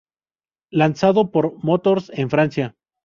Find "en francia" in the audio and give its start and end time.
2.15-2.75